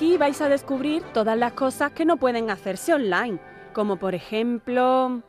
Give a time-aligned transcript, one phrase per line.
[0.00, 3.38] Aquí vais a descubrir todas las cosas que no pueden hacerse online,
[3.74, 5.20] como por ejemplo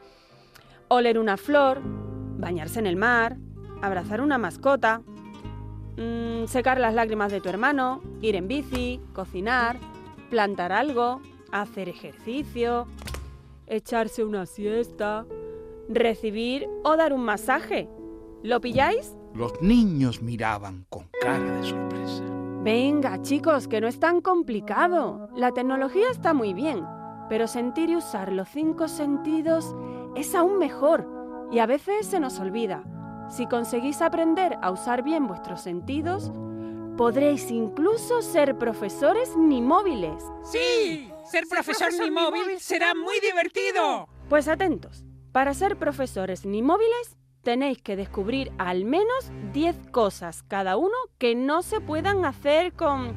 [0.87, 3.35] oler una flor, bañarse en el mar,
[3.81, 5.01] abrazar una mascota,
[5.97, 9.77] mm, secar las lágrimas de tu hermano, ir en bici, cocinar,
[10.29, 11.19] plantar algo,
[11.51, 12.87] hacer ejercicio,
[13.67, 15.25] echarse una siesta,
[15.89, 17.89] recibir o dar un masaje.
[18.41, 19.17] ¿Lo pilláis?
[19.35, 22.40] Los niños miraban con cara de sorpresa.
[22.63, 25.29] Venga, chicos, que no es tan complicado.
[25.35, 26.85] La tecnología está muy bien,
[27.27, 29.75] pero sentir y usar los cinco sentidos
[30.15, 32.83] es aún mejor y a veces se nos olvida.
[33.31, 36.31] Si conseguís aprender a usar bien vuestros sentidos,
[36.97, 40.23] podréis incluso ser profesores ni móviles.
[40.43, 41.11] ¡Sí!
[41.31, 44.07] Ser profesor ni móvil será muy divertido.
[44.29, 50.77] Pues atentos, para ser profesores ni móviles tenéis que descubrir al menos 10 cosas cada
[50.77, 53.15] uno que no se puedan hacer con,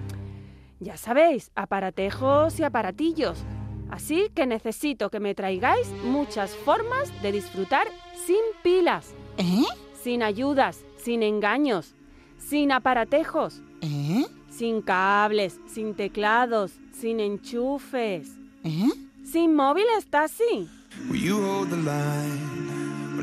[0.80, 3.44] ya sabéis, aparatejos y aparatillos.
[3.90, 7.86] Así que necesito que me traigáis muchas formas de disfrutar
[8.26, 9.14] sin pilas.
[9.38, 9.64] ¿Eh?
[10.02, 11.94] Sin ayudas, sin engaños,
[12.38, 13.62] sin aparatejos.
[13.82, 14.26] ¿Eh?
[14.50, 18.30] Sin cables, sin teclados, sin enchufes.
[18.62, 18.88] ¿Eh?
[19.24, 20.68] Sin móviles, Tassi.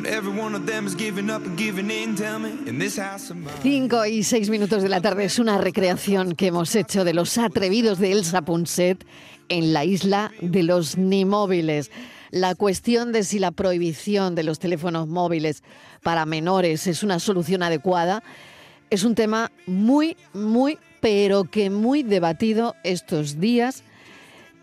[0.02, 0.32] Will you hold the line?
[0.32, 2.98] When every one of them is giving up and giving in, tell me, in this
[2.98, 3.54] house of mine.
[3.62, 7.38] Cinco y seis minutos de la tarde es una recreación que hemos hecho de los
[7.38, 9.06] atrevidos de Elsa Punset
[9.50, 11.92] en la isla de los Nimóviles.
[12.32, 15.64] La cuestión de si la prohibición de los teléfonos móviles
[16.02, 18.24] para menores es una solución adecuada
[18.92, 23.84] es un tema muy, muy, pero que muy debatido estos días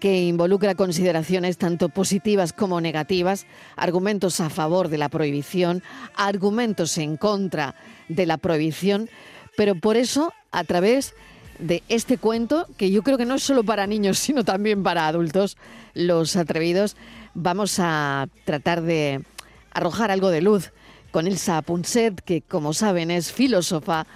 [0.01, 3.47] que involucra consideraciones tanto positivas como negativas,
[3.77, 5.83] argumentos a favor de la prohibición,
[6.17, 7.75] argumentos en contra
[8.09, 9.09] de la prohibición,
[9.57, 11.15] pero por eso, a través
[11.59, 15.09] de este cuento, que yo creo que no es solo para niños, sino también para
[15.09, 15.57] adultos,
[15.95, 16.97] los atrevidos,
[17.35, 19.23] vamos a tratar de
[19.73, 20.73] arrojar algo de luz
[21.11, 24.07] con Elsa Punset, que como saben es filósofa,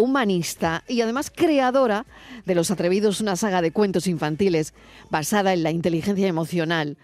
[0.00, 2.06] humanista y además creadora
[2.46, 4.74] de Los Atrevidos, una saga de cuentos infantiles
[5.10, 6.98] basada en la inteligencia emocional.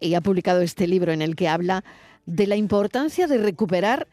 [0.00, 1.84] Y ha publicado este libro en el que habla
[2.26, 4.08] de la importancia de recuperar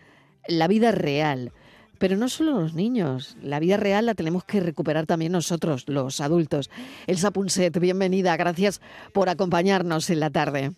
[0.48, 1.52] la vida real.
[1.98, 6.20] Pero no solo los niños, la vida real la tenemos que recuperar también nosotros, los
[6.20, 6.72] adultos.
[7.06, 8.82] Elsa Punset, bienvenida, gracias
[9.14, 10.72] por acompañarnos en la tarde.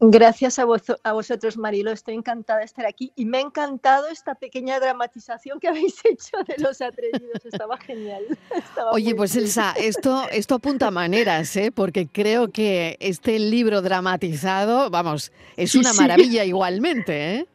[0.00, 1.90] Gracias a, vos- a vosotros, Marilo.
[1.90, 6.36] Estoy encantada de estar aquí y me ha encantado esta pequeña dramatización que habéis hecho
[6.46, 7.44] de los atrevidos.
[7.44, 8.24] Estaba genial.
[8.54, 9.46] Estaba Oye, pues bien.
[9.46, 11.72] Elsa, esto, esto apunta a maneras, ¿eh?
[11.72, 16.00] porque creo que este libro dramatizado, vamos, es una sí.
[16.00, 17.34] maravilla igualmente.
[17.34, 17.48] ¿eh?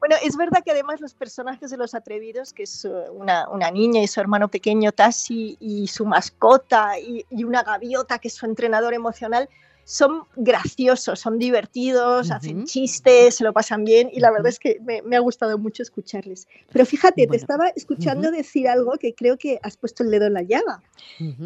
[0.00, 3.70] Bueno, es verdad que además los personajes de los atrevidos, que es eh, una, una
[3.70, 8.34] niña y su hermano pequeño Tassi y su mascota y, y una gaviota que es
[8.34, 9.48] su entrenador emocional,
[9.86, 14.80] son graciosos, son divertidos, hacen chistes, se lo pasan bien y la verdad es que
[14.82, 16.48] me, me ha gustado mucho escucharles.
[16.72, 20.26] Pero fíjate, te Bueno, estaba escuchando decir algo que creo que has puesto el dedo
[20.26, 20.82] en la llaga.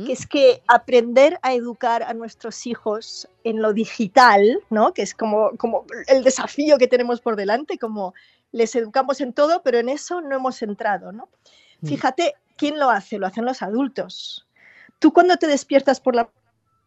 [0.06, 4.94] Que es que aprender a educar a nuestros hijos en lo digital, ¿no?
[4.94, 8.14] que es como, como el desafío que tenemos por delante, como
[8.52, 11.12] les educamos en todo, pero en eso no hemos entrado.
[11.12, 11.28] ¿no?
[11.82, 11.88] Mm.
[11.88, 13.18] Fíjate, ¿quién lo hace?
[13.18, 14.46] Lo hacen los adultos.
[14.98, 16.30] Tú cuando te despiertas por la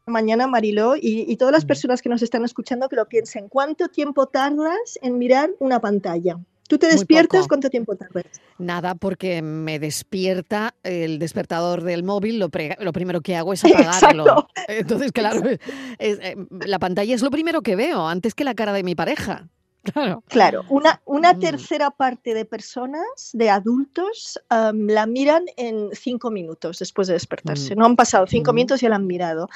[0.06, 3.88] mañana, Mariló, y, y todas las personas que nos están escuchando que lo piensen, ¿cuánto
[3.90, 6.38] tiempo tardas en mirar una pantalla?
[6.68, 7.48] Tú te despiertas.
[7.48, 8.24] ¿cuánto tiempo tardas?
[8.58, 13.64] Nada, porque me despierta el despertador del móvil, lo, pre- lo primero que hago es
[13.66, 14.24] apagarlo.
[14.24, 14.48] Exacto.
[14.68, 15.60] Entonces, claro, es-
[16.00, 19.48] eh, la pantalla es lo primero que veo, antes que la cara de mi pareja.
[19.94, 20.24] Claro.
[20.28, 21.40] Claro, una, una Mm.
[21.40, 27.76] tercera parte de personas, de adultos, am, la miran en cinco minutos después de despertarse.
[27.76, 27.80] Mm.
[27.80, 28.56] No han pasado cinco Mm.
[28.56, 29.50] minutos y ya la han mirado.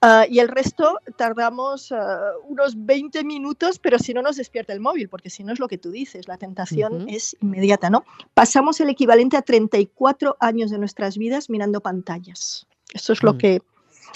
[0.00, 4.80] Ah, y el resto tardamos ah, unos 20 minutos, pero si no nos despierta el
[4.80, 8.04] móvil, porque si no es lo que tú dices, la tentación es inmediata, ¿no?
[8.32, 12.66] Pasamos el equivalente a 34 años de nuestras vidas mirando pantallas.
[12.94, 13.60] Eso es lo, que,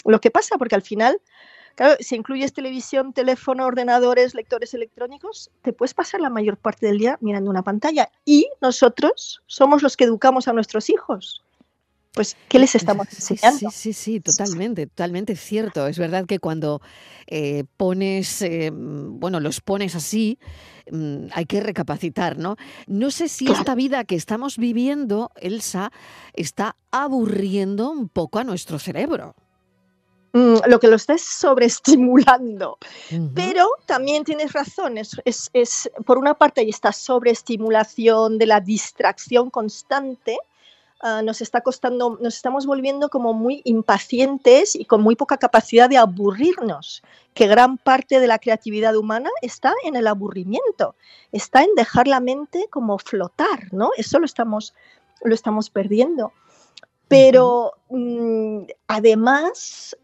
[0.04, 1.20] lo que pasa, porque al final
[1.78, 6.98] Claro, si incluyes televisión, teléfono, ordenadores, lectores electrónicos, te puedes pasar la mayor parte del
[6.98, 8.10] día mirando una pantalla.
[8.24, 11.44] Y nosotros somos los que educamos a nuestros hijos.
[12.14, 13.70] Pues, ¿qué les estamos enseñando?
[13.70, 15.86] Sí, sí, sí, totalmente, totalmente cierto.
[15.86, 16.82] Es verdad que cuando
[17.28, 20.40] eh, pones, eh, bueno, los pones así,
[20.90, 22.56] mm, hay que recapacitar, ¿no?
[22.88, 23.60] No sé si Claro.
[23.60, 25.92] esta vida que estamos viviendo, Elsa,
[26.34, 29.36] está aburriendo un poco a nuestro cerebro.
[30.32, 32.78] Mm, lo que lo está es sobreestimulando.
[33.34, 38.60] Pero también tienes razón, es, es- es- por una parte hay esta sobreestimulación de la
[38.60, 40.36] distracción constante,
[41.00, 45.88] ah, nos está costando, nos estamos volviendo como muy impacientes y con muy poca capacidad
[45.88, 47.02] de aburrirnos,
[47.34, 50.94] que gran parte de la creatividad humana está en el aburrimiento,
[51.32, 53.90] está en dejar la mente como flotar, ¿no?
[53.96, 54.74] Eso lo estamos,
[55.22, 56.32] lo estamos perdiendo.
[57.08, 59.96] Pero mm, además,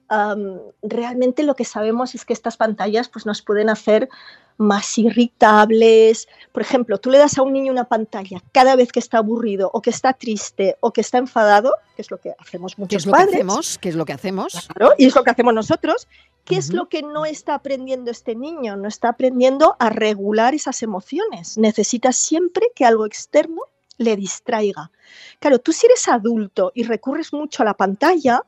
[0.83, 4.09] realmente lo que sabemos es que estas pantallas pues, nos pueden hacer
[4.57, 6.29] más irritables.
[6.53, 9.71] Por ejemplo, tú le das a un niño una pantalla cada vez que está aburrido
[9.73, 12.97] o que está triste o que está enfadado, que es lo que hacemos muchos ¿Qué
[12.97, 13.31] es lo padres.
[13.31, 13.79] que hacemos?
[13.79, 14.69] ¿Qué es lo que hacemos?
[14.75, 16.09] Claro, y es lo que hacemos nosotros.
[16.45, 18.77] ¿Qué es lo que no está aprendiendo este niño?
[18.77, 21.57] No está aprendiendo a regular esas emociones.
[21.57, 23.63] Necesita siempre que algo externo
[23.99, 24.91] le distraiga.
[25.39, 28.43] Claro, tú si eres adulto y recurres mucho a la pantalla,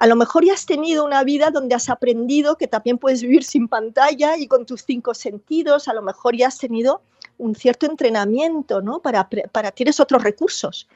[0.00, 3.44] a lo mejor ya has tenido una vida donde has aprendido que también puedes vivir
[3.44, 7.02] sin pantalla y con tus cinco sentidos, a lo mejor ya has tenido
[7.36, 9.00] un cierto entrenamiento, ¿no?
[9.00, 9.28] Para,
[9.74, 10.88] tienes otros recursos.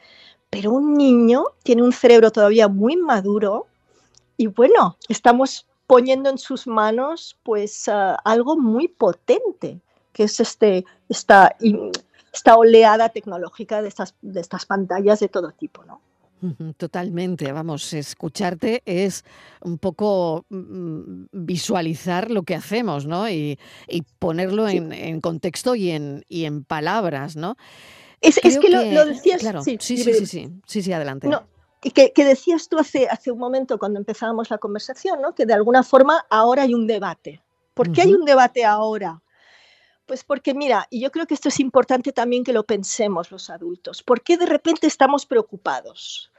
[0.48, 3.66] Pero un niño tiene un cerebro todavía muy maduro
[4.36, 9.80] y bueno, estamos poniendo en sus manos pues ah, algo muy potente,
[10.14, 11.54] que es este, esta,
[12.34, 16.00] esta oleada tecnológica de estas, de estas pantallas de todo tipo, ¿no?
[16.76, 19.24] Totalmente, vamos, escucharte es
[19.62, 23.30] un poco mm, visualizar lo que hacemos, ¿no?
[23.30, 23.58] Y,
[24.18, 27.56] ponerlo en, contexto y en, y en palabras, ¿no?
[28.20, 31.28] Es, que, Lo, decías, claro, sí, sí, sí, sí, sí, sí, adelante.
[31.28, 31.44] No,
[31.80, 35.34] que, que, decías tú hace, hace un momento cuando empezábamos la conversación, ¿no?
[35.34, 37.42] Que de alguna forma ahora hay un debate.
[37.74, 39.20] ¿Por qué hay un debate ahora?
[40.06, 43.48] Pues porque mira, y yo creo que esto es importante también que lo pensemos los
[43.48, 44.02] adultos.
[44.02, 46.30] ¿Por qué de repente estamos preocupados?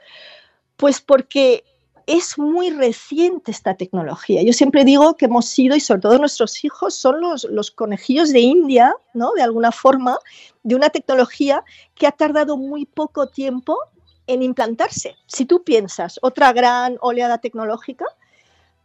[0.76, 1.64] Pues porque
[2.06, 4.42] es muy reciente esta tecnología.
[4.42, 8.32] Yo siempre digo que hemos sido, y sobre todo nuestros hijos, son los, los conejillos
[8.32, 9.32] de India, ¿no?
[9.32, 10.18] De alguna forma,
[10.62, 11.64] de una tecnología
[11.96, 13.76] que ha tardado muy poco tiempo
[14.28, 15.16] en implantarse.
[15.26, 18.04] Si tú piensas, otra gran oleada tecnológica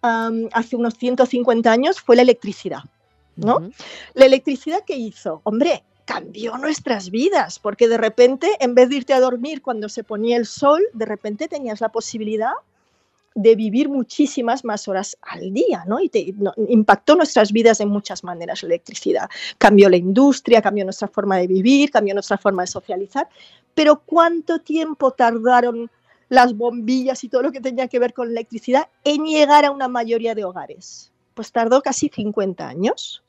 [0.02, 2.82] hace unos 150 años fue la electricidad.
[3.36, 3.70] ¿No?
[4.14, 9.14] La electricidad que hizo, hombre, cambió nuestras vidas, porque de repente, en vez de irte
[9.14, 12.52] a dormir cuando se ponía el sol, de repente tenías la posibilidad
[13.34, 16.02] de vivir muchísimas más horas al día, ¿no?
[16.02, 16.34] Y te,
[16.68, 19.30] impactó nuestras vidas de muchas maneras la electricidad.
[19.58, 23.30] Cambió la industria, cambió nuestra forma de vivir, cambió nuestra forma de socializar.
[23.74, 25.90] Pero ¿cuánto tiempo tardaron
[26.28, 29.72] las bombillas y todo lo que tenía que ver con la electricidad en llegar a
[29.72, 31.11] una mayoría de hogares?
[31.34, 33.24] Pues tardó casi 50 años.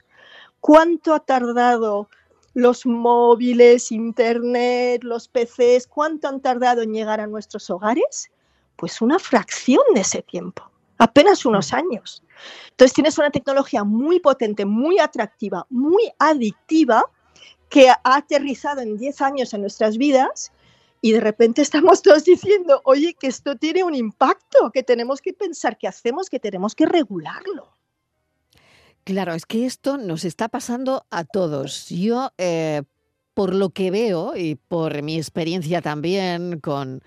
[0.60, 2.08] ¿Cuánto ha tardado
[2.54, 5.86] los móviles, Internet, los PCs?
[5.86, 8.30] ¿Cuánto han tardado en llegar a nuestros hogares?
[8.76, 12.22] Pues una fracción de ese tiempo, apenas unos años.
[12.70, 17.04] Entonces tienes una tecnología muy potente, muy atractiva, muy adictiva,
[17.68, 20.52] que ha aterrizado en 10 años en nuestras vidas
[21.00, 25.32] y de repente estamos todos diciendo, oye, que esto tiene un impacto, que tenemos que
[25.32, 27.76] pensar qué hacemos, que tenemos que regularlo.
[29.04, 31.88] Claro, es que esto nos está pasando a todos.
[31.88, 32.82] Yo, eh,
[33.34, 37.02] por lo que veo y por mi experiencia también con,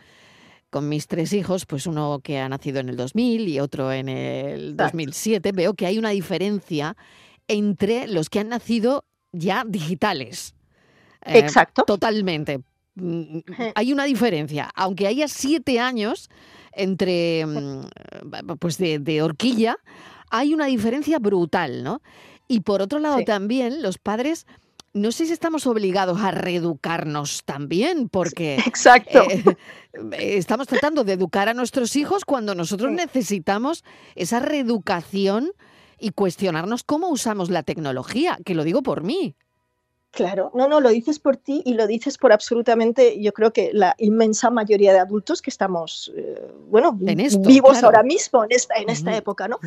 [0.70, 4.10] con mis tres hijos, pues uno que ha nacido en el 2000 y otro en
[4.10, 6.98] el 2007, veo que hay una diferencia
[7.48, 10.56] entre los que han nacido ya digitales.
[11.26, 11.84] Eh, Exacto.
[11.84, 12.62] Totalmente.
[12.96, 13.40] Mm,
[13.76, 16.30] hay una diferencia, aunque haya siete años
[16.72, 17.88] entre, mm,
[18.60, 19.78] pues de, de horquilla,
[20.30, 22.02] hay una diferencia brutal, ¿no?
[22.48, 24.46] Y por otro lado también los padres
[24.96, 29.24] no sé si estamos obligados a reeducarnos también, porque Exacto.
[29.30, 29.58] Eh,
[30.38, 33.84] estamos tratando de educar a nuestros hijos cuando nosotros necesitamos
[34.16, 35.52] esa reeducación
[36.00, 39.36] y cuestionarnos cómo usamos la tecnología, que lo digo por mí.
[40.16, 43.72] Claro, no, no, lo dices por ti y lo dices por absolutamente, yo creo que
[43.74, 48.90] la inmensa mayoría de adultos que estamos, eh, bueno, vivos ahora mismo en esta, en
[48.90, 49.60] esta época, ¿no?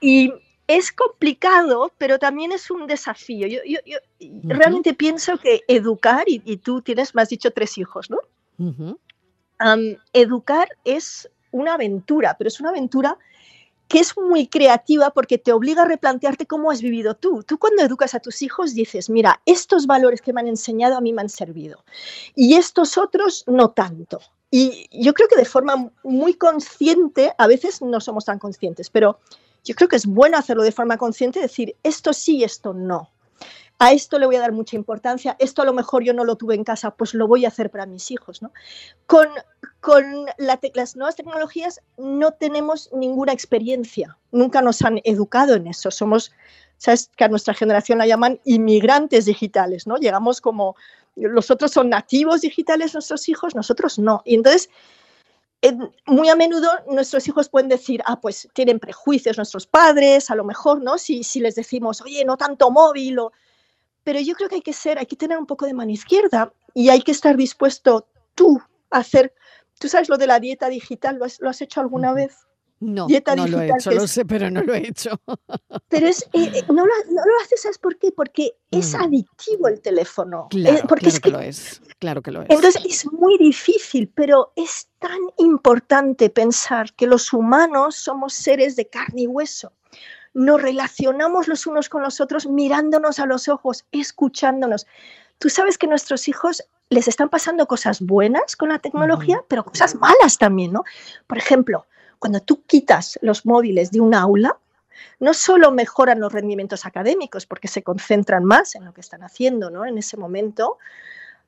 [0.00, 0.32] Y
[0.66, 3.46] es complicado, pero también es un desafío.
[3.46, 3.60] Yo,
[4.42, 8.18] realmente pienso que educar, y, tú tienes, me has dicho, tres hijos, ¿no?
[10.12, 13.16] educar es una aventura, pero es una aventura
[13.88, 17.42] que es muy creativa porque te obliga a replantearte cómo has vivido tú.
[17.42, 21.00] Tú cuando educas a tus hijos dices, mira, estos valores que me han enseñado a
[21.00, 21.84] mí me han servido
[22.34, 24.20] y estos otros no tanto.
[24.50, 29.18] Y yo creo que de forma muy consciente, a veces no somos tan conscientes, pero
[29.64, 33.10] yo creo que es bueno hacerlo de forma consciente, decir, esto sí, esto no
[33.78, 36.36] a esto le voy a dar mucha importancia, esto a lo mejor yo no lo
[36.36, 38.42] tuve en casa, pues lo voy a hacer para mis hijos.
[38.42, 38.52] ¿no?
[39.06, 39.28] Con,
[40.38, 46.32] las nuevas tecnologías no tenemos ninguna experiencia, nunca nos han educado en eso, somos
[46.76, 49.96] sabes que a nuestra generación la llaman inmigrantes digitales, ¿no?
[49.96, 50.76] Llegamos como,
[51.16, 54.22] los otros son nativos digitales, nuestros hijos, nosotros no.
[54.24, 54.70] Y entonces,
[56.06, 60.44] muy a menudo nuestros hijos pueden decir, ah, pues tienen prejuicios nuestros padres, a lo
[60.44, 60.98] mejor, ¿no?
[60.98, 63.32] Si, si les decimos, oye, no tanto móvil, o...
[64.04, 66.52] pero yo creo que hay que ser, hay que tener un poco de mano izquierda
[66.74, 69.34] y hay que estar dispuesto tú a hacer,
[69.78, 72.48] tú sabes lo de la dieta digital, ¿lo has, lo has hecho alguna vez?
[72.80, 75.10] No, no lo he hecho, lo sé, pero no lo he hecho.
[75.88, 78.12] Pero es, eh, eh, no, lo, no, lo, haces, ¿sabes por qué?
[78.12, 79.02] Porque es mm.
[79.02, 80.46] adictivo el teléfono.
[80.50, 82.50] Claro, eh, porque claro es que, lo es, claro que lo es.
[82.50, 88.86] Entonces es muy difícil, pero es tan importante pensar que los humanos somos seres de
[88.86, 89.72] carne y hueso.
[90.38, 94.86] Nos relacionamos los unos con los otros mirándonos a los ojos, escuchándonos.
[95.38, 99.96] Tú sabes que nuestros hijos les están pasando cosas buenas con la tecnología, pero cosas
[99.96, 100.84] malas también, ¿no?
[101.26, 101.86] Por ejemplo,
[102.20, 104.56] cuando tú quitas los móviles de un aula,
[105.18, 109.70] no solo mejoran los rendimientos académicos porque se concentran más en lo que están haciendo
[109.70, 109.84] ¿no?
[109.86, 110.78] en ese momento,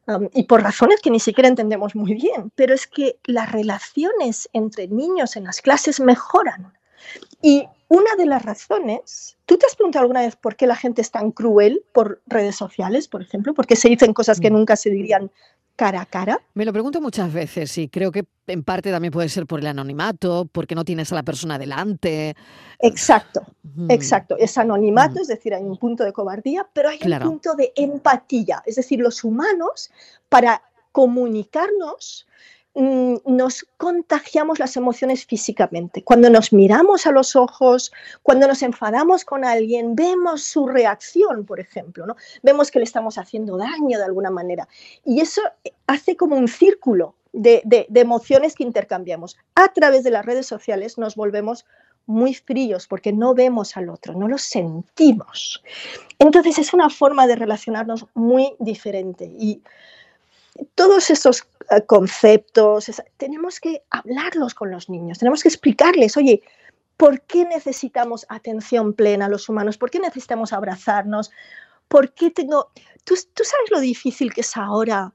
[0.08, 4.48] um, y por razones que ni siquiera entendemos muy bien, pero es que las relaciones
[4.52, 6.72] entre niños en las clases mejoran.
[7.42, 11.02] Y una de las razones, ¿tú te has preguntado alguna vez por qué la gente
[11.02, 13.52] es tan cruel por redes sociales, por ejemplo?
[13.52, 14.54] ¿Por qué se dicen cosas que mm.
[14.54, 15.30] nunca se dirían
[15.74, 16.40] cara a cara?
[16.54, 19.66] Me lo pregunto muchas veces y creo que en parte también puede ser por el
[19.66, 22.36] anonimato, porque no tienes a la persona delante.
[22.78, 23.42] Exacto,
[23.88, 24.36] exacto.
[24.38, 28.62] Es anonimato, es decir, hay un punto de cobardía, pero hay un punto de empatía.
[28.66, 29.90] Es decir, los humanos,
[30.28, 36.04] para comunicarnos, Mm, nos contagiamos las emociones físicamente.
[36.04, 37.90] Cuando nos miramos a los ojos,
[38.22, 42.16] cuando nos enfadamos con alguien, vemos su reacción, por ejemplo, ¿no?
[42.42, 44.68] Vemos que le estamos haciendo daño de alguna manera.
[45.04, 45.42] Y eso
[45.86, 49.36] hace como un círculo de, de emociones que intercambiamos.
[49.56, 51.66] A través de las redes sociales nos volvemos
[52.06, 55.62] muy fríos porque no vemos al otro, no lo sentimos.
[56.18, 59.24] Entonces es una forma de relacionarnos muy diferente.
[59.24, 59.62] Y
[60.74, 66.42] todos estos eh, conceptos, tenemos que hablarlos con los niños, tenemos que explicarles, oye,
[66.96, 69.78] ¿por qué necesitamos atención plena a los humanos?
[69.78, 71.30] ¿Por qué necesitamos abrazarnos?
[71.88, 72.70] ¿Por qué tengo...
[73.04, 75.12] ¿Tú, sabes lo difícil que es ahora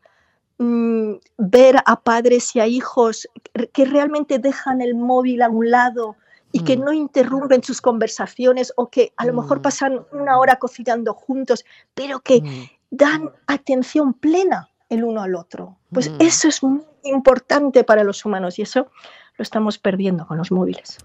[0.58, 3.28] mm, ver a padres y a hijos
[3.72, 6.16] que realmente dejan el móvil a un lado
[6.52, 6.84] y que mm.
[6.84, 9.62] no interrumpen sus conversaciones o que a lo mejor mm.
[9.62, 12.42] pasan una hora cocinando juntos, pero que
[12.90, 15.78] dan atención plena el uno al otro.
[15.92, 16.18] Pues mm.
[16.20, 18.92] eso es muy importante para los humanos y eso
[19.38, 20.98] lo estamos perdiendo con los móviles.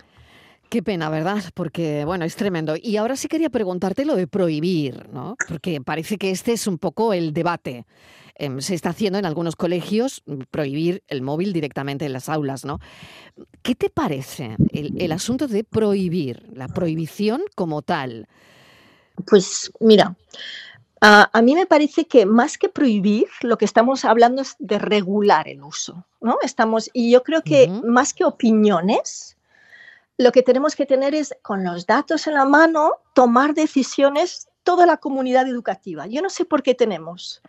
[0.68, 1.42] Qué pena, ¿verdad?
[1.54, 2.74] Porque, bueno, es tremendo.
[2.80, 5.36] Y ahora sí quería preguntarte lo de prohibir, ¿no?
[5.48, 7.86] Porque parece que este es un poco el debate.
[8.36, 12.64] Em, se está haciendo en algunos colegios mm, prohibir el móvil directamente en las aulas,
[12.64, 12.78] ¿no?
[13.62, 18.28] ¿Qué te parece el, el asunto de prohibir, la prohibición como tal?
[19.26, 20.16] Pues mira,
[21.00, 25.48] a mí me parece que más que prohibir, lo que estamos hablando es de regular
[25.48, 26.38] el uso, ¿no?
[26.42, 29.36] Estamos, y yo creo que más que opiniones,
[30.18, 34.84] lo que tenemos que tener es, con los datos en la mano, tomar decisiones toda
[34.84, 36.06] la comunidad educativa.
[36.06, 37.40] Yo no sé por qué tenemos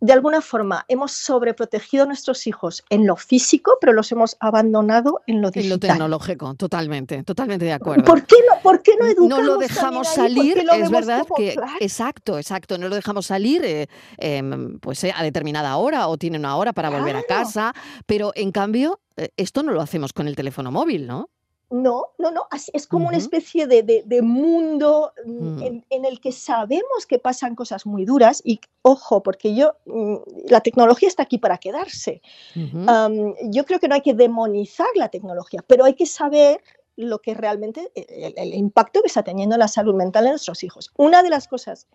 [0.00, 5.22] de alguna forma hemos sobreprotegido a nuestros hijos en lo físico, pero los hemos abandonado
[5.26, 5.64] en lo digital.
[5.64, 8.04] En lo tecnológico, totalmente, totalmente de acuerdo.
[8.04, 12.38] ¿Por qué no, por qué no educamos No lo dejamos salir, es verdad que, exacto,
[12.38, 16.56] exacto, no lo dejamos salir eh, em, pues eh, a determinada hora o tiene una
[16.56, 17.74] hora para volver a casa,
[18.06, 21.28] pero en cambio eh, esto no lo hacemos con el teléfono móvil, ¿no?
[21.70, 25.84] No, no, no, es como una especie de, mundo mm, mm.
[25.88, 30.16] en, el que sabemos que pasan cosas muy duras y ojo, porque yo, mm,
[30.48, 32.22] la tecnología está aquí para quedarse.
[32.56, 36.60] yo creo que no hay que demonizar la tecnología, pero hay que saber
[36.96, 40.90] lo que realmente, e, el, impacto que está teniendo la salud mental de nuestros hijos.
[40.96, 41.86] Una de las cosas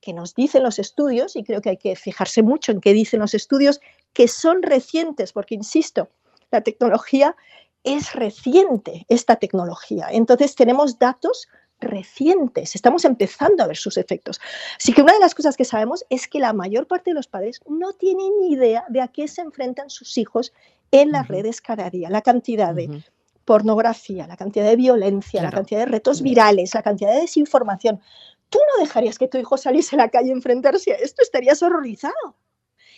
[0.00, 3.20] que nos dicen los estudios, y creo que hay que fijarse mucho en qué dicen
[3.20, 3.80] los estudios,
[4.12, 6.08] que son recientes, porque insisto,
[6.50, 7.36] la tecnología
[7.84, 10.08] es reciente esta tecnología.
[10.10, 11.48] Entonces tenemos datos
[11.80, 14.40] recientes, estamos empezando a ver sus efectos.
[14.78, 17.28] Así que una de las cosas que sabemos es que la mayor parte de los
[17.28, 20.52] padres no tienen ni idea de a qué se enfrentan sus hijos
[20.90, 23.02] en las redes cada día, la cantidad de
[23.44, 28.00] pornografía, la cantidad de violencia, la cantidad de retos virales, la cantidad de desinformación.
[28.48, 31.62] Tú no dejarías que tu hijo saliese a la calle a enfrentarse a esto, estarías
[31.62, 32.36] horrorizado.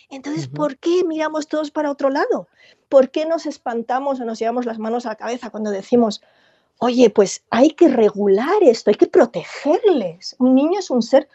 [0.09, 2.47] Entonces, ¿por qué miramos todos para otro lado?
[2.87, 6.21] ¿Por qué nos espantamos o nos llevamos las manos a la cabeza cuando decimos,
[6.79, 10.35] oye, pues hay que regular esto, hay que protegerles?
[10.39, 11.27] Un niño es un ser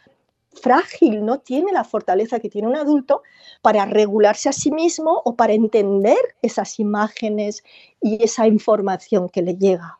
[0.55, 3.23] frágil, no tiene la fortaleza que tiene un adulto
[3.61, 7.65] para regularse a sí mismo o para entender esas imágenes
[8.01, 9.99] y esa información que le llega.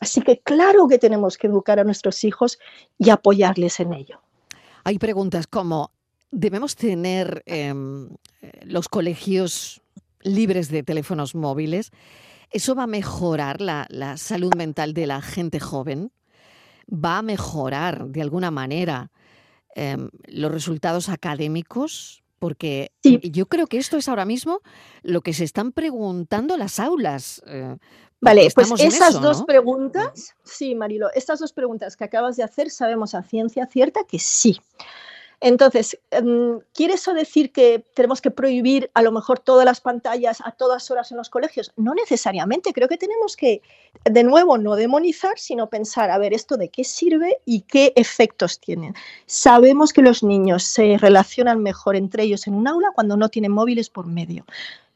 [0.00, 2.58] Así que claro que tenemos que educar a nuestros hijos
[2.98, 4.20] y apoyarles en ello.
[4.84, 5.90] Hay preguntas como,
[6.34, 8.08] ¿debemos tener em,
[8.62, 9.80] los colegios
[10.22, 11.90] libres de teléfonos móviles?
[12.50, 16.12] ¿Eso va a mejorar la, la salud mental de la gente joven?
[16.92, 19.10] ¿Va a mejorar de alguna manera
[19.74, 22.22] em, los resultados académicos?
[22.38, 23.18] Porque Sí.
[23.24, 24.60] yo creo que esto es ahora mismo
[25.02, 27.42] lo que se están preguntando las aulas.
[27.46, 27.76] eh,
[28.20, 29.46] Vale, pues esas eso, dos ¿no?
[29.46, 34.18] preguntas, sí, Marilo, estas dos preguntas que acabas de hacer, sabemos a ciencia cierta que
[34.18, 34.58] sí.
[35.44, 40.40] Entonces, em, ¿quiere eso decir que tenemos que prohibir a lo mejor todas las pantallas
[40.42, 41.70] a todas horas en los colegios?
[41.76, 43.60] No necesariamente, creo que tenemos que,
[44.06, 48.58] de nuevo, no demonizar, sino pensar, a ver, esto de qué sirve y qué efectos
[48.58, 48.94] tiene.
[49.26, 53.52] Sabemos que los niños se relacionan mejor entre ellos en un aula cuando no tienen
[53.52, 54.46] móviles por medio.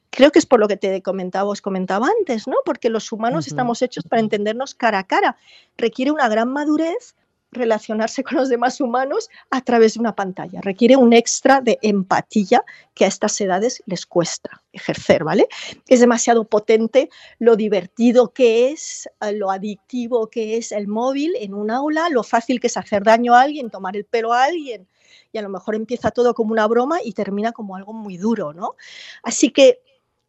[0.09, 2.57] Creo que es por lo que te comentaba, os comentaba antes, ¿no?
[2.65, 5.37] Porque los humanos estamos hechos para entendernos cara a cara.
[5.77, 7.18] Requiere una gran madurez
[7.51, 10.61] relacionarse con los demás humanos a través de una pantalla.
[10.61, 12.65] Requiere un extra de empatía
[12.95, 15.49] que a estas edades les cuesta ejercer, ¿vale?
[15.87, 21.55] Es demasiado potente lo divertido que es, eh, lo adictivo que es el móvil en
[21.55, 24.89] un aula, lo fácil que es hacer daño a alguien, tomar el pelo a alguien.
[25.33, 28.53] Y a lo mejor empieza todo como una broma y termina como algo muy duro,
[28.53, 28.77] ¿no?
[29.23, 29.81] Así que,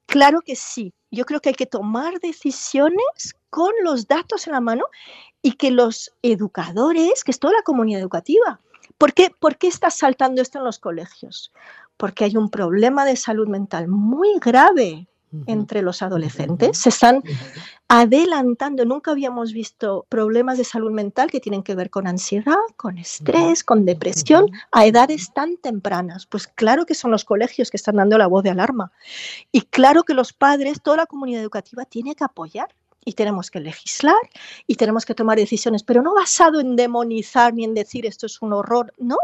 [0.09, 0.93] claro que sí.
[1.11, 4.85] Yo creo que hay que tomar decisiones con los datos en la mano
[5.41, 8.59] y que los educadores, que es toda la comunidad educativa,
[8.97, 11.51] ¿por qué, ¿por qué está saltando esto en los colegios?
[11.97, 15.07] Porque hay un problema de salud mental muy grave
[15.45, 16.77] entre los adolescentes.
[16.77, 17.23] Se están
[17.89, 18.85] adelantando.
[18.85, 23.63] Nunca habíamos visto problemas de salud mental que tienen que ver con ansiedad, con estrés,
[23.63, 26.27] con depresión a edades tan tempranas.
[26.27, 28.91] Pues claro que son los colegios que están dando la voz de alarma.
[29.51, 32.69] Y claro que los padres, toda la comunidad educativa tiene que apoyar
[33.03, 34.21] y tenemos que legislar
[34.67, 38.39] y tenemos que tomar decisiones, pero no basado en demonizar ni en decir esto es
[38.43, 39.17] un horror, no,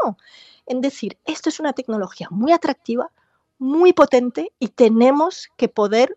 [0.66, 3.12] en decir esto es una tecnología muy atractiva,
[3.58, 6.16] muy potente y tenemos que poder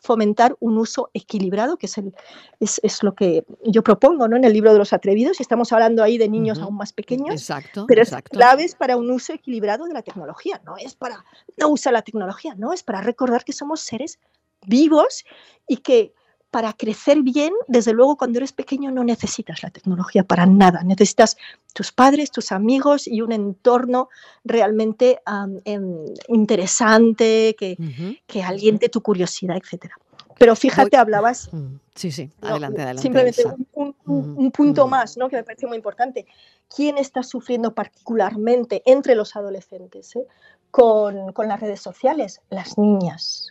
[0.00, 2.14] fomentar un uso equilibrado, que es, el,
[2.60, 4.36] es, es lo que yo propongo ¿no?
[4.36, 7.34] en el libro de los atrevidos, y estamos hablando ahí de niños aún más pequeños,
[7.34, 8.36] Exacto, pero es exacto.
[8.36, 10.60] claves para un uso equilibrado de la tecnología.
[10.64, 11.24] No es para
[11.56, 14.18] no usar la tecnología, no es para recordar que somos seres
[14.66, 15.24] vivos
[15.66, 16.14] y que
[16.52, 20.82] para crecer bien, desde luego cuando eres pequeño no necesitas la tecnología para nada.
[20.84, 21.38] Necesitas
[21.72, 24.10] tus padres, tus amigos y un entorno
[24.44, 25.18] realmente
[25.64, 29.92] em, interesante, que, aliente tu curiosidad, etc.
[30.38, 33.02] Pero fíjate, hablabas Mm, Sí, sí, no, adelante, adelante.
[33.02, 35.28] Simplemente un, un- un- Ujú, un punto más, ¿no?
[35.28, 36.26] que me parece muy importante.
[36.74, 40.26] ¿Quién está sufriendo particularmente entre los adolescentes eh,
[40.70, 42.40] con, con las redes sociales?
[42.50, 43.48] Las niñas.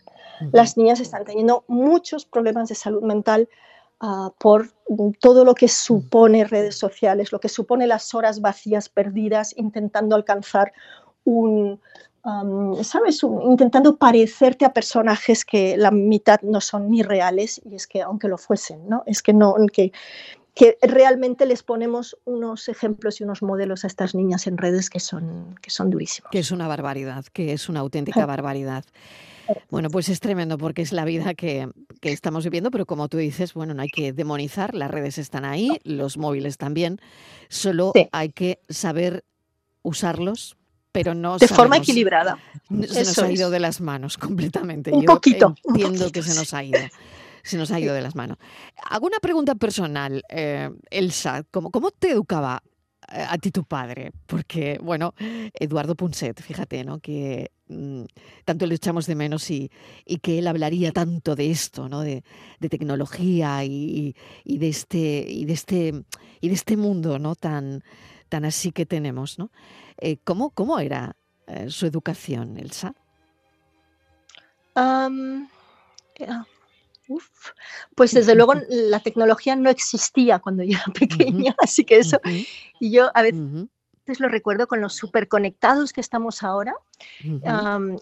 [0.52, 3.50] Las niñas están teniendo muchos problemas de salud mental
[4.00, 4.70] ah, por
[5.20, 10.74] todo lo que supone redes sociales, lo que supone las horas vacías perdidas intentando alcanzar
[11.24, 11.80] un,
[12.84, 13.24] ¿sabes?
[13.24, 18.02] Un- intentando parecerte a personajes que la mitad no son ni reales y es que
[18.02, 19.04] aunque lo fuesen, ¿no?
[19.06, 19.92] Es que no, que,
[20.54, 25.00] que realmente les ponemos unos ejemplos y unos modelos a estas niñas en redes que
[25.00, 26.30] son, que son durísimos.
[26.32, 28.84] Que es una barbaridad, que es una auténtica barbaridad.
[29.70, 31.70] Bueno, pues es tremendo porque es la vida que,
[32.02, 35.46] que estamos viviendo, pero como tú dices, bueno, no hay que demonizar, las redes están
[35.46, 37.00] ahí, los móviles también,
[37.50, 38.08] solo Sí.
[38.12, 39.24] hay que saber
[39.84, 40.58] usarlos,
[40.92, 42.38] pero no De forma equilibrada.
[42.88, 43.52] Se nos ha ido es.
[43.52, 44.92] de las manos completamente.
[44.92, 46.80] Un Yo poquito, un entiendo poquito, que se nos ha ido.
[47.44, 48.38] Se nos ha ido de las manos.
[48.90, 51.44] Hago una pregunta personal, eh, Elsa.
[51.50, 52.62] ¿cómo, ¿Cómo te educaba
[53.12, 54.12] a ti tu padre?
[54.26, 55.14] Porque, bueno,
[55.54, 57.00] Eduardo Punset, fíjate, ¿no?
[57.00, 58.04] Que mm,
[58.46, 59.72] tanto le echamos de menos y,
[60.06, 62.02] y que él hablaría tanto de esto, ¿no?
[62.02, 62.24] De,
[62.60, 66.04] de tecnología y, y de este, y de este,
[66.40, 67.36] y de este mundo, ¿no?
[67.36, 67.84] Tan,
[68.30, 69.52] tan así que tenemos, ¿no?
[69.98, 71.16] Eh, ¿cómo, ¿Cómo era
[71.48, 72.96] eh, su educación, Elsa?
[77.14, 77.52] Uf.
[77.96, 82.20] Pues desde luego la tecnología no existía cuando yo era pequeña, así que eso,
[82.80, 86.74] y yo a veces lo recuerdo con los superconectados que estamos ahora.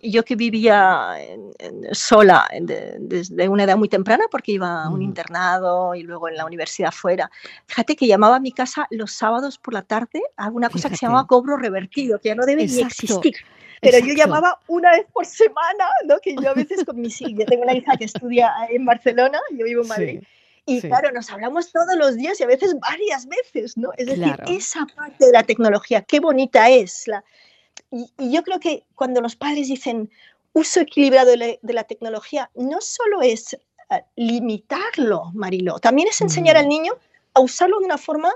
[0.01, 4.83] y yo que vivía en- en- sola de- desde una edad muy temprana porque iba
[4.83, 7.29] a un internado y luego en la universidad fuera.
[7.65, 10.97] Fíjate que llamaba a mi casa los sábados por la tarde a una cosa que
[10.97, 13.35] se llamaba cobro revertido, que ya no debe ni existir.
[13.81, 16.19] Pero yo llamaba una vez por semana, ¿no?
[16.19, 19.39] que yo a veces con mis hijas, yo tengo una hija que estudia en Barcelona,
[19.51, 20.19] yo vivo en Madrid,
[20.67, 20.87] Sí, y sí.
[20.87, 23.89] claro, nos hablamos todos los días y a veces varias veces, ¿no?
[23.97, 27.07] Es decir, esa parte de la tecnología, qué bonita es.
[27.07, 27.23] La...
[27.89, 30.11] Y, y yo creo que cuando los padres dicen
[30.53, 35.79] uso equilibrado de la, de la tecnología, no solo es eh, limitarlo, Marilo.
[35.79, 36.59] También es enseñar Mm.
[36.59, 36.93] al niño
[37.33, 38.31] a usarlo de una forma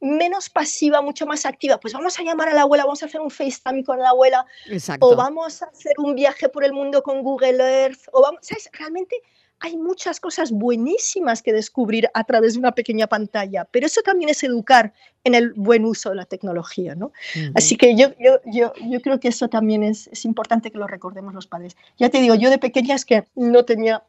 [0.00, 1.78] menos pasiva, mucho más activa.
[1.78, 4.46] Pues vamos a llamar a la abuela, vamos a hacer un FaceTime con la abuela,
[4.66, 5.06] Exacto.
[5.06, 8.68] o vamos a hacer un viaje por el mundo con Google Earth, o vamos, ¿sabes?
[8.72, 9.16] Realmente
[9.60, 14.30] hay muchas cosas buenísimas que descubrir a través de una pequeña pantalla, pero eso también
[14.30, 17.12] es educar en el buen uso de la tecnología, ¿no?
[17.54, 20.86] Así que yo, yo, yo, yo creo que eso también es, es importante que lo
[20.86, 21.76] recordemos los padres.
[21.98, 24.02] Ya te digo, yo de pequeña es que no tenía,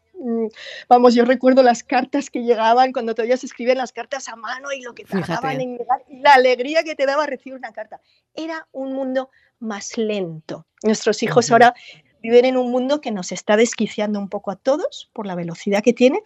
[0.87, 4.71] vamos, yo recuerdo las cartas que llegaban cuando todavía se escribían las cartas a mano
[4.71, 5.63] y lo que tardaban Fíjate.
[5.63, 7.99] en llegar y la alegría que te daba recibir una carta.
[8.35, 9.29] Era un mundo
[9.59, 10.65] más lento.
[10.83, 11.73] Nuestros hijos ahora
[12.21, 15.81] viven en un mundo que nos está desquiciando un poco a todos por la velocidad
[15.83, 16.21] que tiene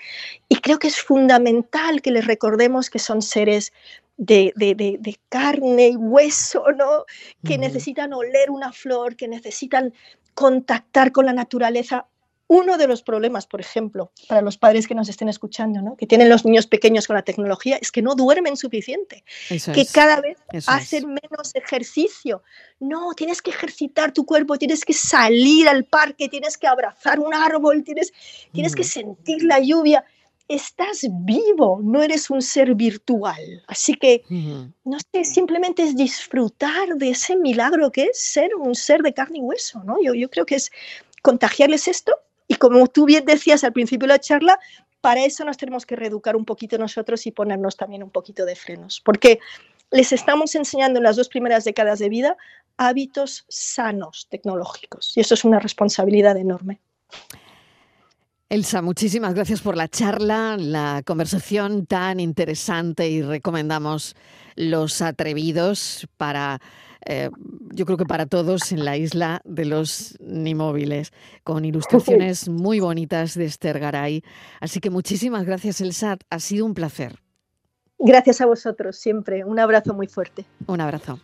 [0.49, 3.71] y creo que es fundamental que les recordemos que son seres
[4.17, 7.05] de, de- de- de carne y hueso, ¿no?
[7.45, 9.93] que necesitan oler una flor, que necesitan
[10.33, 12.07] contactar con la naturaleza.
[12.47, 15.97] Uno de los problemas, por ejemplo, para los padres que nos estén escuchando, ¿no?
[15.97, 19.81] que tienen los niños pequeños con la tecnología, es que no duermen suficiente, Eso que
[19.81, 19.91] es.
[19.91, 22.43] cada vez hacen menos ejercicio.
[22.79, 27.33] No, tienes que ejercitar tu cuerpo, tienes que salir al parque, tienes que abrazar un
[27.33, 28.13] árbol, tienes,
[28.51, 28.91] tienes que Ujú.
[28.91, 30.05] sentir la lluvia.
[30.47, 33.63] Estás vivo, no eres un ser virtual.
[33.65, 34.21] Así que
[34.83, 39.39] no sé, simplemente es disfrutar de ese milagro que es ser un ser de carne
[39.39, 39.97] y hueso, ¿no?
[39.99, 40.71] Yo, yo creo que es
[41.23, 42.13] contagiarles esto
[42.47, 44.59] y como tú bien decías al principio de la charla,
[45.01, 48.55] para eso nos tenemos que reeducar un poquito nosotros y ponernos también un poquito de
[48.55, 49.39] frenos, porque
[49.91, 52.37] les estamos enseñando en las dos primeras décadas de vida
[52.77, 56.81] hábitos sanos tecnológicos y eso es una responsabilidad enorme.
[58.49, 64.15] Elsa, muchísimas gracias por la charla, la conversación tan interesante y recomendamos
[64.55, 66.61] los atrevidos para,
[67.05, 67.29] eh,
[67.73, 71.11] yo creo que para todos en la isla de los Nimóviles,
[71.43, 74.23] con ilustraciones muy bonitas de Esther Garay.
[74.59, 77.19] Así que muchísimas gracias, Elsa, ha sido un placer.
[77.99, 80.45] Gracias a vosotros siempre, un abrazo muy fuerte.
[80.67, 81.19] Un abrazo.